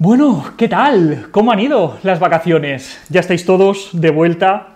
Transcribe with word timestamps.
Bueno, 0.00 0.52
¿qué 0.56 0.68
tal? 0.68 1.26
¿Cómo 1.32 1.50
han 1.50 1.58
ido 1.58 1.98
las 2.04 2.20
vacaciones? 2.20 3.00
¿Ya 3.08 3.18
estáis 3.18 3.44
todos 3.44 3.90
de 3.92 4.10
vuelta? 4.10 4.68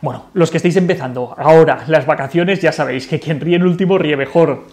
Bueno, 0.00 0.26
los 0.34 0.52
que 0.52 0.58
estáis 0.58 0.76
empezando 0.76 1.34
ahora 1.36 1.82
las 1.88 2.06
vacaciones 2.06 2.60
ya 2.60 2.70
sabéis 2.70 3.08
que 3.08 3.18
quien 3.18 3.40
ríe 3.40 3.56
en 3.56 3.64
último 3.64 3.98
ríe 3.98 4.16
mejor. 4.16 4.68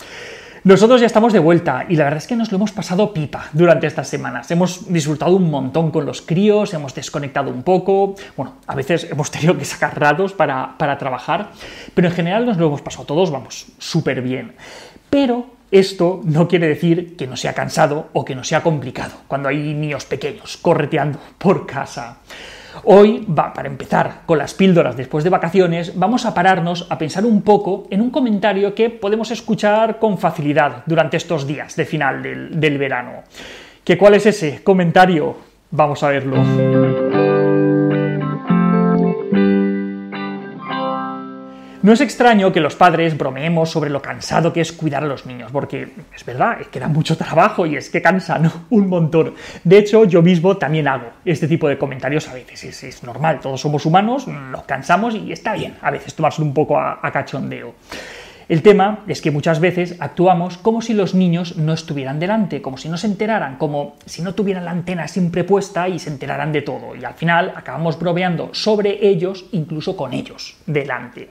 Nosotros 0.63 1.02
ya 1.02 1.07
estamos 1.07 1.33
de 1.33 1.39
vuelta 1.39 1.88
y 1.89 1.96
la 1.96 2.04
verdad 2.04 2.20
es 2.20 2.28
que 2.28 2.36
nos 2.36 2.52
lo 2.52 2.57
hemos 2.57 2.71
pasado 2.71 3.13
pipa 3.13 3.49
durante 3.54 3.88
estas 3.88 4.07
semanas. 4.07 4.52
Hemos 4.52 4.94
disfrutado 4.94 5.36
un 5.36 5.49
montón 5.49 5.89
con 5.89 6.06
los 6.06 6.22
críos, 6.22 6.76
hemos 6.76 6.94
desconectado 6.94 7.50
un 7.50 7.64
poco, 7.64 8.14
bueno, 8.38 8.58
a 8.68 8.76
veces 8.76 9.08
hemos 9.10 9.32
tenido 9.32 9.58
que 9.58 9.66
sacar 9.66 10.00
ratos 10.00 10.34
para, 10.34 10.78
para 10.78 11.00
trabajar, 11.00 11.50
pero 11.96 12.10
en 12.10 12.14
general 12.14 12.46
nos 12.46 12.58
lo 12.58 12.68
hemos 12.68 12.84
pasado 12.84 13.06
todos, 13.06 13.32
vamos, 13.32 13.66
súper 13.80 14.22
bien. 14.22 14.54
Pero 15.10 15.55
esto 15.78 16.21
no 16.23 16.48
quiere 16.48 16.68
decir 16.68 17.16
que 17.16 17.28
no 17.28 17.36
sea 17.36 17.54
cansado 17.54 18.10
o 18.14 18.23
que 18.26 18.36
no 18.36 18.44
sea 18.44 18.62
complicado 18.62 19.14
cuando 19.28 19.50
hay 19.50 19.73
niños 19.73 20.05
pequeños 20.05 20.58
correteando 20.58 21.20
por 21.38 21.66
casa. 21.66 22.20
Hoy, 22.84 23.26
va, 23.27 23.54
para 23.54 23.70
empezar 23.70 24.22
con 24.26 24.38
las 24.38 24.54
píldoras 24.54 24.98
después 24.98 25.23
de 25.23 25.30
vacaciones, 25.30 25.98
vamos 25.98 26.26
a 26.26 26.34
pararnos 26.34 26.88
a 26.90 26.98
pensar 26.98 27.26
un 27.26 27.41
poco 27.41 27.88
en 27.90 28.02
un 28.02 28.12
comentario 28.12 28.76
que 28.76 28.90
podemos 28.90 29.32
escuchar 29.32 29.98
con 29.98 30.18
facilidad 30.18 30.84
durante 30.85 31.18
estos 31.18 31.48
días 31.48 31.76
de 31.76 31.85
final 31.85 32.21
del, 32.21 32.77
verano. 32.77 33.23
¿Que 33.84 33.98
¿Cuál 33.98 34.16
es 34.16 34.26
ese 34.26 34.62
comentario? 34.63 35.38
Vamos 35.71 36.04
a 36.04 36.10
verlo. 36.10 37.05
No 41.85 41.94
es 41.94 42.02
extraño 42.02 42.52
que 42.52 42.62
los 42.62 42.75
padres 42.75 43.16
bromeemos 43.16 43.70
sobre 43.70 43.91
lo 43.91 44.02
cansado 44.02 44.52
que 44.52 44.59
es 44.59 44.71
cuidar 44.71 45.03
a 45.03 45.05
los 45.05 45.27
niños, 45.27 45.52
porque 45.52 45.89
es 46.16 46.26
verdad, 46.26 46.59
es 46.59 46.70
que 46.70 46.80
da 46.80 46.88
mucho 46.88 47.16
trabajo 47.16 47.67
y 47.67 47.76
es 47.76 47.91
que 47.91 48.02
cansan 48.02 48.52
un 48.71 48.89
montón. 48.89 49.35
De 49.63 49.77
hecho, 49.77 50.03
yo 50.05 50.23
mismo 50.23 50.57
también 50.57 50.88
hago 50.88 51.12
este 51.23 51.48
tipo 51.48 51.70
de 51.70 51.77
comentarios 51.77 52.27
a 52.27 52.34
veces. 52.34 52.84
Es, 52.84 53.03
normal, 53.03 53.40
todos 53.40 53.62
somos 53.62 53.85
humanos, 53.85 54.27
nos 54.27 54.63
cansamos 54.63 55.13
y 55.13 55.32
está 55.32 55.54
bien 55.54 55.76
a 55.79 55.91
veces 55.91 56.15
tomarse 56.15 56.41
un 56.41 56.55
poco 56.55 56.76
a, 56.79 56.98
a 57.04 57.12
cachondeo. 57.12 57.76
El 58.48 58.62
tema 58.62 58.99
es 59.07 59.21
que 59.21 59.32
muchas 59.32 59.60
veces 59.60 59.96
actuamos 59.99 60.57
como 60.60 60.84
si 60.84 60.93
los 60.93 61.15
niños 61.15 61.57
no 61.57 61.74
estuvieran 61.74 62.20
delante, 62.20 62.62
como 62.62 62.77
si 62.77 62.90
no 62.90 62.98
se 62.98 63.07
enteraran, 63.07 63.57
como 63.57 63.96
si 64.06 64.22
no 64.22 64.35
tuvieran 64.35 64.66
la 64.66 64.72
antena 64.72 65.07
siempre 65.07 65.44
puesta 65.44 65.90
y 65.90 65.97
se 65.97 66.12
enteraran 66.12 66.51
de 66.51 66.62
todo. 66.62 66.96
Y 66.96 67.03
al 67.03 67.16
final 67.16 67.53
acabamos 67.56 67.97
bromeando 67.97 68.53
sobre 68.53 69.07
ellos, 69.07 69.46
incluso 69.51 69.97
con 69.97 70.13
ellos 70.13 70.57
delante. 70.68 71.29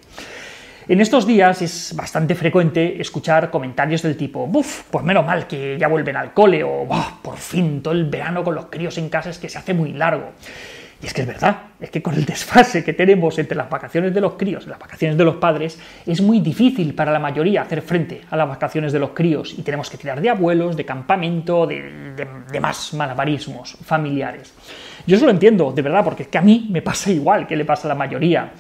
En 0.89 1.01
estos 1.01 1.25
días 1.25 1.63
es 1.63 1.95
bastante 1.97 2.35
frecuente 2.35 3.01
escuchar 3.01 3.49
comentarios 3.49 4.03
del 4.03 4.17
tipo, 4.17 4.47
buf, 4.49 4.83
pues 4.91 5.05
menos 5.05 5.25
mal 5.25 5.47
que 5.47 5.79
ya 5.79 5.87
vuelven 5.87 6.17
al 6.17 6.35
cole, 6.35 6.65
o 6.65 6.87
por 7.23 7.37
fin 7.37 7.81
todo 7.81 7.95
el 7.95 8.05
verano 8.07 8.43
con 8.43 8.57
los 8.57 8.67
críos 8.67 8.99
en 8.99 9.09
casa 9.09 9.31
es 9.31 9.39
que 9.39 9.49
se 9.49 9.57
hace 9.57 9.73
muy 9.73 9.93
largo. 9.93 10.33
Y 11.05 11.07
es 11.07 11.13
que 11.13 11.21
es 11.21 11.27
verdad, 11.27 11.59
es 11.79 11.91
que 11.91 12.01
con 12.01 12.15
el 12.15 12.25
desfase 12.25 12.83
que 12.83 12.95
tenemos 12.95 13.39
entre 13.39 13.59
las 13.59 13.69
vacaciones 13.69 14.15
de 14.15 14.23
los 14.23 14.37
críos 14.37 14.65
y 14.65 14.71
las 14.71 14.79
vacaciones 14.79 15.19
de 15.19 15.25
los 15.25 15.37
padres, 15.37 15.79
es 16.07 16.23
muy 16.23 16.41
difícil 16.41 16.95
para 16.95 17.13
la 17.13 17.19
mayoría 17.19 17.61
hacer 17.61 17.83
frente 17.83 18.23
a 18.31 18.37
las 18.39 18.49
vacaciones 18.49 18.91
de 18.91 19.01
los 19.01 19.11
críos 19.11 19.55
y 19.59 19.61
tenemos 19.61 19.91
que 19.91 19.99
tirar 19.99 20.19
de 20.23 20.31
abuelos, 20.31 20.79
de 20.79 20.87
campamento, 20.87 21.67
de, 21.67 22.15
de, 22.51 22.59
más 22.59 22.95
malabarismos 22.95 23.77
familiares. 23.85 24.55
Yo 25.07 25.17
eso 25.17 25.27
lo 25.27 25.31
entiendo, 25.31 25.73
de 25.73 25.83
verdad, 25.83 26.03
porque 26.03 26.23
es 26.23 26.31
que 26.31 26.39
a 26.39 26.43
mí 26.43 26.69
me 26.71 26.81
pasa 26.81 27.11
igual 27.11 27.47
que 27.47 27.55
le 27.55 27.67
pasa 27.67 27.87
a 27.87 27.91
la 27.91 27.95
mayoría. 27.95 28.53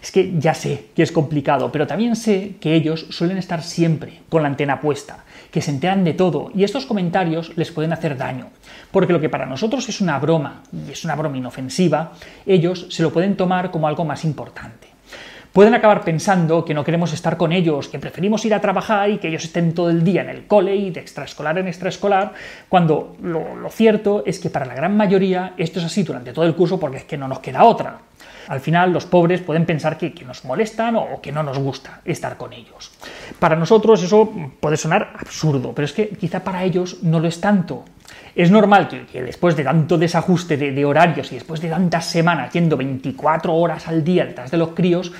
Es 0.00 0.12
que 0.12 0.32
ya 0.38 0.54
sé 0.54 0.90
que 0.94 1.02
es 1.02 1.10
complicado, 1.10 1.72
pero 1.72 1.88
también 1.88 2.14
sé 2.14 2.54
que 2.60 2.72
ellos 2.72 3.04
suelen 3.10 3.36
estar 3.36 3.64
siempre 3.64 4.20
con 4.28 4.42
la 4.42 4.48
antena 4.48 4.80
puesta, 4.80 5.24
que 5.50 5.62
se 5.62 5.70
enteran 5.70 6.04
de 6.04 6.14
todo 6.14 6.50
y 6.54 6.64
estos 6.64 6.86
comentarios 6.86 7.56
les 7.56 7.70
pueden 7.70 7.92
hacer 7.92 8.16
daño. 8.16 8.48
Porque 8.90 9.12
lo 9.12 9.20
que 9.20 9.28
para 9.28 9.46
nosotros 9.46 9.88
es 9.88 10.00
una 10.00 10.18
broma, 10.18 10.62
y 10.72 10.92
es 10.92 11.04
una 11.04 11.14
broma 11.14 11.38
inofensiva, 11.38 12.12
ellos 12.46 12.86
se 12.90 13.02
lo 13.02 13.12
pueden 13.12 13.36
tomar 13.36 13.70
como 13.70 13.88
algo 13.88 14.04
más 14.04 14.24
importante. 14.24 14.89
Pueden 15.52 15.74
acabar 15.74 16.02
pensando 16.04 16.64
que 16.64 16.74
no 16.74 16.84
queremos 16.84 17.12
estar 17.12 17.36
con 17.36 17.52
ellos, 17.52 17.88
que 17.88 17.98
preferimos 17.98 18.44
ir 18.44 18.54
a 18.54 18.60
trabajar 18.60 19.10
y 19.10 19.18
que 19.18 19.28
ellos 19.28 19.44
estén 19.44 19.74
todo 19.74 19.90
el 19.90 20.04
día 20.04 20.22
en 20.22 20.30
el 20.30 20.46
cole 20.46 20.76
y 20.76 20.90
de 20.90 21.00
extraescolar 21.00 21.58
en 21.58 21.68
extraescolar, 21.68 22.32
cuando 22.68 23.16
lo, 23.22 23.56
lo 23.56 23.70
cierto 23.70 24.22
es 24.26 24.38
que 24.38 24.50
para 24.50 24.66
la 24.66 24.74
gran 24.74 24.96
mayoría 24.96 25.54
esto 25.56 25.80
es 25.80 25.86
así 25.86 26.02
durante 26.04 26.32
todo 26.32 26.44
el 26.44 26.54
curso 26.54 26.78
porque 26.78 26.98
es 26.98 27.04
que 27.04 27.18
no 27.18 27.26
nos 27.26 27.40
queda 27.40 27.64
otra 27.64 27.98
al 28.50 28.60
final 28.60 28.92
los 28.92 29.06
pobres 29.06 29.40
pueden 29.40 29.64
pensar 29.64 29.96
que, 29.96 30.12
que, 30.12 30.24
nos 30.24 30.44
molestan 30.44 30.96
o 30.96 31.20
que 31.22 31.30
no 31.30 31.44
nos 31.44 31.56
gusta 31.58 32.00
estar 32.04 32.36
con 32.36 32.52
ellos. 32.52 32.90
Para 33.38 33.54
nosotros 33.54 34.02
eso 34.02 34.28
puede 34.58 34.76
sonar 34.76 35.12
absurdo, 35.18 35.72
pero 35.72 35.84
es 35.84 35.92
que 35.92 36.08
quizá 36.08 36.42
para 36.42 36.64
ellos 36.64 36.98
no 37.02 37.20
lo 37.20 37.28
es 37.28 37.40
tanto. 37.40 37.84
Es 38.34 38.50
normal 38.50 38.88
que, 38.88 39.22
después 39.22 39.56
de 39.56 39.64
tanto 39.64 39.98
desajuste 39.98 40.56
de, 40.56 40.84
horarios 40.84 41.32
y 41.32 41.34
después 41.36 41.60
de 41.60 41.68
tantas 41.68 42.06
semanas 42.06 42.52
yendo 42.52 42.76
24 42.76 43.54
horas 43.54 43.88
al 43.88 44.04
día 44.04 44.24
detrás 44.24 44.50
de 44.50 44.56
los 44.56 44.70
críos, 44.70 45.12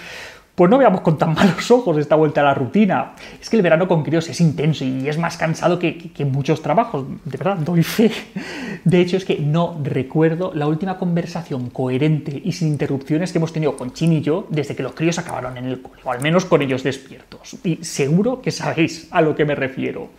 pues 0.54 0.70
no 0.70 0.78
veamos 0.78 1.00
con 1.00 1.16
tan 1.16 1.34
malos 1.34 1.70
ojos 1.70 1.96
esta 1.96 2.16
vuelta 2.16 2.40
a 2.40 2.44
la 2.44 2.54
rutina. 2.54 3.12
Es 3.40 3.48
que 3.48 3.56
el 3.56 3.62
verano 3.62 3.88
con 3.88 4.02
críos 4.02 4.28
es 4.28 4.40
intenso 4.40 4.84
y 4.84 5.08
es 5.08 5.18
más 5.18 5.36
cansado 5.36 5.78
que, 5.78 5.96
que, 5.96 6.24
muchos 6.24 6.62
trabajos, 6.62 7.06
de 7.24 7.38
verdad, 7.38 7.56
doy 7.56 7.82
fe. 7.82 8.12
De 8.84 9.00
hecho, 9.00 9.16
es 9.16 9.24
que 9.24 9.38
no 9.38 9.78
recuerdo 9.82 10.52
la 10.54 10.66
última 10.66 10.98
conversación 10.98 11.70
coherente 11.70 12.40
y 12.44 12.52
sin 12.52 12.68
interrupciones 12.68 13.32
que 13.32 13.38
hemos 13.38 13.52
tenido 13.52 13.76
con 13.76 13.92
Chin 13.92 14.12
y 14.12 14.20
yo 14.20 14.46
desde 14.48 14.74
que 14.74 14.82
los 14.82 14.94
críos 14.94 15.18
acabaron 15.18 15.56
en 15.56 15.66
el 15.66 15.82
cole, 15.82 16.00
o 16.04 16.12
al 16.12 16.20
menos 16.20 16.44
con 16.44 16.62
ellos 16.62 16.82
despiertos. 16.82 17.56
Y 17.64 17.84
seguro 17.84 18.40
que 18.40 18.50
sabéis 18.50 19.08
a 19.10 19.20
lo 19.20 19.34
que 19.34 19.44
me 19.44 19.54
refiero. 19.54 20.10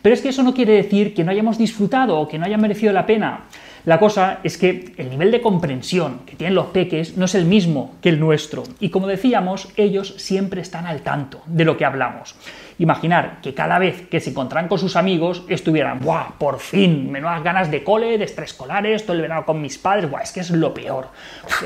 Pero 0.00 0.14
es 0.14 0.20
que 0.20 0.28
eso 0.28 0.42
no 0.42 0.54
quiere 0.54 0.74
decir 0.74 1.12
que 1.12 1.24
no 1.24 1.32
hayamos 1.32 1.58
disfrutado 1.58 2.18
o 2.18 2.28
que 2.28 2.38
no 2.38 2.46
haya 2.46 2.56
merecido 2.56 2.92
la 2.92 3.04
pena. 3.04 3.46
La 3.88 3.98
cosa 3.98 4.40
es 4.44 4.58
que 4.58 4.92
el 4.98 5.08
nivel 5.08 5.30
de 5.30 5.40
comprensión 5.40 6.18
que 6.26 6.36
tienen 6.36 6.54
los 6.54 6.66
peques 6.66 7.16
no 7.16 7.24
es 7.24 7.34
el 7.34 7.46
mismo 7.46 7.94
que 8.02 8.10
el 8.10 8.20
nuestro. 8.20 8.64
Y 8.80 8.90
como 8.90 9.06
decíamos, 9.06 9.70
ellos 9.78 10.12
siempre 10.18 10.60
están 10.60 10.84
al 10.84 11.00
tanto 11.00 11.40
de 11.46 11.64
lo 11.64 11.78
que 11.78 11.86
hablamos. 11.86 12.34
Imaginar 12.78 13.38
que 13.40 13.54
cada 13.54 13.78
vez 13.78 14.06
que 14.08 14.20
se 14.20 14.28
encontraran 14.28 14.68
con 14.68 14.78
sus 14.78 14.94
amigos 14.94 15.42
estuvieran, 15.48 16.00
¡buah! 16.00 16.32
Por 16.36 16.58
fin, 16.58 17.10
menudas 17.10 17.42
ganas 17.42 17.70
de 17.70 17.82
cole, 17.82 18.18
de 18.18 18.24
extraescolares, 18.24 19.06
todo 19.06 19.16
el 19.16 19.22
verano 19.22 19.46
con 19.46 19.62
mis 19.62 19.78
padres, 19.78 20.10
¡buah! 20.10 20.20
Es 20.20 20.32
que 20.32 20.40
es 20.40 20.50
lo 20.50 20.74
peor. 20.74 21.08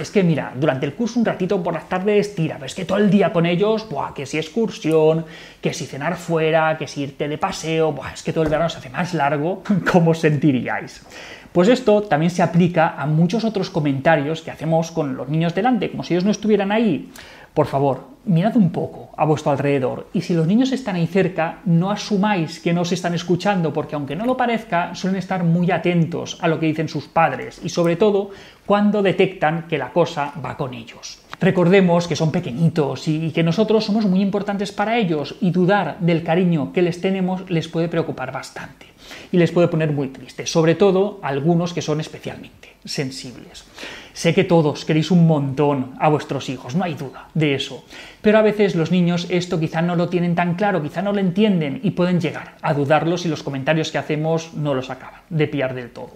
Es 0.00 0.12
que 0.12 0.22
mira, 0.22 0.52
durante 0.54 0.86
el 0.86 0.94
curso 0.94 1.18
un 1.18 1.26
ratito 1.26 1.60
por 1.60 1.74
las 1.74 1.88
tardes 1.88 2.36
tira, 2.36 2.54
pero 2.54 2.66
es 2.66 2.76
que 2.76 2.84
todo 2.84 2.98
el 2.98 3.10
día 3.10 3.32
con 3.32 3.46
ellos, 3.46 3.88
¡buah! 3.90 4.14
Que 4.14 4.26
si 4.26 4.38
excursión, 4.38 5.26
que 5.60 5.74
si 5.74 5.86
cenar 5.86 6.16
fuera, 6.16 6.78
que 6.78 6.86
si 6.86 7.02
irte 7.02 7.26
de 7.26 7.36
paseo, 7.36 7.90
¡buah! 7.90 8.12
Es 8.12 8.22
que 8.22 8.32
todo 8.32 8.44
el 8.44 8.50
verano 8.50 8.70
se 8.70 8.78
hace 8.78 8.90
más 8.90 9.12
largo, 9.12 9.64
¿cómo 9.92 10.14
sentiríais? 10.14 11.04
Pues 11.52 11.68
esto 11.68 12.00
también 12.12 12.30
se 12.30 12.42
aplica 12.42 12.94
a 12.98 13.06
muchos 13.06 13.42
otros 13.42 13.70
comentarios 13.70 14.42
que 14.42 14.50
hacemos 14.50 14.90
con 14.90 15.16
los 15.16 15.30
niños 15.30 15.54
delante, 15.54 15.90
como 15.90 16.04
si 16.04 16.12
ellos 16.12 16.26
no 16.26 16.30
estuvieran 16.30 16.70
ahí. 16.70 17.08
Por 17.54 17.64
favor, 17.64 18.04
mirad 18.26 18.54
un 18.54 18.70
poco 18.70 19.08
a 19.16 19.24
vuestro 19.24 19.50
alrededor 19.50 20.08
y 20.12 20.20
si 20.20 20.34
los 20.34 20.46
niños 20.46 20.72
están 20.72 20.96
ahí 20.96 21.06
cerca, 21.06 21.60
no 21.64 21.90
asumáis 21.90 22.60
que 22.60 22.74
no 22.74 22.82
os 22.82 22.92
están 22.92 23.14
escuchando, 23.14 23.72
porque 23.72 23.94
aunque 23.94 24.14
no 24.14 24.26
lo 24.26 24.36
parezca, 24.36 24.94
suelen 24.94 25.20
estar 25.20 25.42
muy 25.42 25.70
atentos 25.70 26.36
a 26.42 26.48
lo 26.48 26.60
que 26.60 26.66
dicen 26.66 26.90
sus 26.90 27.08
padres 27.08 27.62
y 27.64 27.70
sobre 27.70 27.96
todo 27.96 28.28
cuando 28.66 29.00
detectan 29.00 29.66
que 29.66 29.78
la 29.78 29.90
cosa 29.90 30.34
va 30.44 30.58
con 30.58 30.74
ellos. 30.74 31.18
Recordemos 31.40 32.08
que 32.08 32.14
son 32.14 32.30
pequeñitos 32.30 33.08
y 33.08 33.30
que 33.30 33.42
nosotros 33.42 33.86
somos 33.86 34.04
muy 34.04 34.20
importantes 34.20 34.70
para 34.70 34.98
ellos 34.98 35.36
y 35.40 35.50
dudar 35.50 35.96
del 36.00 36.22
cariño 36.22 36.74
que 36.74 36.82
les 36.82 37.00
tenemos 37.00 37.48
les 37.48 37.68
puede 37.68 37.88
preocupar 37.88 38.32
bastante 38.32 38.91
y 39.30 39.36
les 39.36 39.52
puede 39.52 39.68
poner 39.68 39.92
muy 39.92 40.08
tristes, 40.08 40.50
sobre 40.50 40.74
todo 40.74 41.20
algunos 41.22 41.72
que 41.72 41.82
son 41.82 42.00
especialmente 42.00 42.72
sensibles. 42.84 43.64
Sé 44.12 44.34
que 44.34 44.44
todos 44.44 44.84
queréis 44.84 45.10
un 45.10 45.26
montón 45.26 45.94
a 45.98 46.08
vuestros 46.08 46.48
hijos, 46.50 46.74
no 46.74 46.84
hay 46.84 46.94
duda 46.94 47.28
de 47.32 47.54
eso, 47.54 47.84
pero 48.20 48.38
a 48.38 48.42
veces 48.42 48.74
los 48.74 48.90
niños 48.90 49.26
esto 49.30 49.58
quizá 49.58 49.80
no 49.80 49.96
lo 49.96 50.10
tienen 50.10 50.34
tan 50.34 50.54
claro, 50.54 50.82
quizá 50.82 51.00
no 51.00 51.12
lo 51.12 51.20
entienden 51.20 51.80
y 51.82 51.92
pueden 51.92 52.20
llegar 52.20 52.56
a 52.60 52.74
dudarlo 52.74 53.16
si 53.16 53.28
los 53.28 53.42
comentarios 53.42 53.90
que 53.90 53.98
hacemos 53.98 54.52
no 54.52 54.74
los 54.74 54.90
acaban 54.90 55.22
de 55.30 55.48
pillar 55.48 55.74
del 55.74 55.90
todo. 55.90 56.10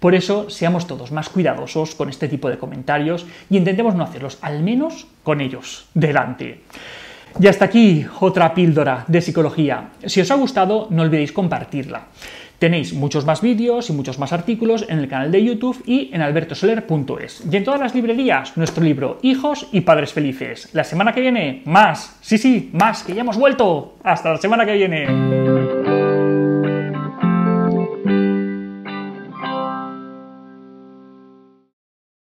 Por 0.00 0.14
eso, 0.14 0.50
seamos 0.50 0.86
todos 0.86 1.12
más 1.12 1.28
cuidadosos 1.28 1.94
con 1.94 2.08
este 2.08 2.28
tipo 2.28 2.48
de 2.48 2.58
comentarios 2.58 3.26
y 3.48 3.56
intentemos 3.56 3.94
no 3.94 4.04
hacerlos, 4.04 4.38
al 4.42 4.62
menos 4.62 5.06
con 5.22 5.40
ellos 5.40 5.86
delante. 5.94 6.62
Y 7.38 7.46
hasta 7.46 7.66
aquí 7.66 8.04
otra 8.20 8.54
píldora 8.54 9.04
de 9.06 9.20
psicología. 9.20 9.90
Si 10.04 10.20
os 10.20 10.30
ha 10.30 10.34
gustado, 10.34 10.88
no 10.90 11.02
olvidéis 11.02 11.32
compartirla. 11.32 12.08
Tenéis 12.60 12.92
muchos 12.92 13.24
más 13.24 13.40
vídeos 13.40 13.88
y 13.88 13.94
muchos 13.94 14.18
más 14.18 14.34
artículos 14.34 14.84
en 14.86 14.98
el 14.98 15.08
canal 15.08 15.32
de 15.32 15.42
YouTube 15.42 15.82
y 15.86 16.10
en 16.12 16.20
albertosoler.es. 16.20 17.42
Y 17.50 17.56
en 17.56 17.64
todas 17.64 17.80
las 17.80 17.94
librerías, 17.94 18.54
nuestro 18.58 18.84
libro 18.84 19.18
Hijos 19.22 19.68
y 19.72 19.80
Padres 19.80 20.12
Felices. 20.12 20.68
La 20.74 20.84
semana 20.84 21.14
que 21.14 21.22
viene, 21.22 21.62
más. 21.64 22.18
Sí, 22.20 22.36
sí, 22.36 22.68
más, 22.74 23.02
que 23.02 23.14
ya 23.14 23.22
hemos 23.22 23.38
vuelto. 23.38 23.94
Hasta 24.04 24.32
la 24.32 24.36
semana 24.36 24.66
que 24.66 24.74
viene. 24.74 25.79